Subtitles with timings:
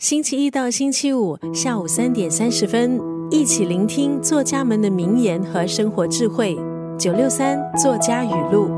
[0.00, 2.98] 星期一到星期五下午三点三十分，
[3.30, 6.56] 一起聆听作家们的名言和生活智慧。
[6.98, 8.70] 九六三作家语录，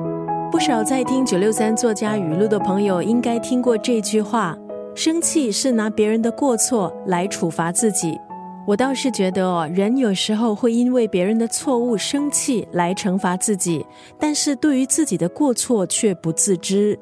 [0.51, 4.59] 不少在听九六三作家语录的朋友应该听过这句话：
[4.97, 8.19] 生气是拿别人的过错来处罚自己。
[8.67, 13.87] 我倒是觉得哦，人有时候会因为别人的错误生气来惩罚自己，
[14.19, 16.99] 但是对于自己的过错却不自知。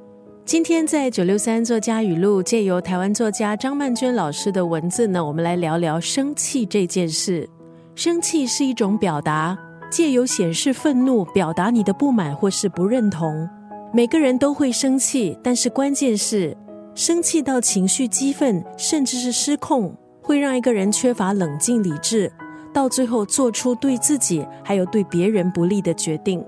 [0.50, 7.48] 今天在九六三作家语录，借由台湾作家张曼娟老师的文字呢，我们来聊聊生气这件事。
[7.94, 9.56] 生气是一种表达，
[9.92, 13.48] 借由显示愤怒，表达你的不满或是不认同。
[13.94, 16.56] 每个人都会生气，但是关键是，
[16.96, 22.28] 生气到情绪激愤，甚至是失控，会让一个人缺乏冷静理智，
[22.74, 26.44] 到最后做出对自己还有对别人不利的决定。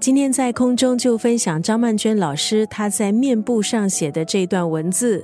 [0.00, 5.22] 今天在空中就分享张曼娟老师她在面部上写的这段文字：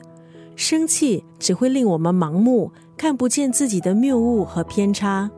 [0.55, 5.31] 生气只会令我们盲目，看不见自己的谬误和偏差。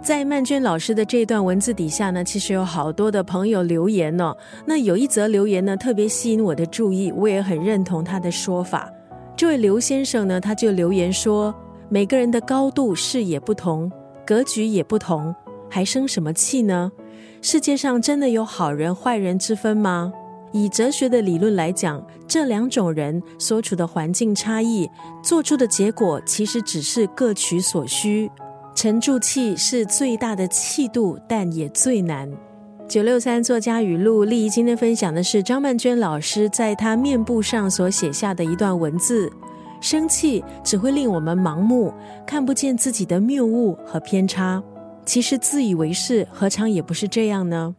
[0.00, 4.34] 在曼娟老师的这段文字底下呢，其实有好多的朋友留言哦。
[4.64, 8.90] 那有一则留言呢，特别吸引我的注意，我也很认同他的说法。
[9.36, 11.54] 这位刘先生呢，他就留言说：
[11.90, 13.92] 每个人的高度视野不同，
[14.26, 15.34] 格局也不同，
[15.68, 16.90] 还生什么气呢？
[17.42, 20.12] 世界上真的有好人坏人之分吗？
[20.52, 24.88] 以哲学的理论来讲，这两种人所处的环境差异，
[25.22, 28.30] 做出的结果其实只是各取所需。
[28.74, 32.30] 沉住气是最大的气度，但也最难。
[32.88, 39.30] 九六三作家语录，丽怡今天分享的是张曼娟老师在她面部上所写下的一段文字：
[39.80, 41.92] 生气只会令我们盲目，
[42.26, 44.62] 看不见自己的谬误和偏差。
[45.06, 47.76] 其实自以为是，何尝也不是这样呢？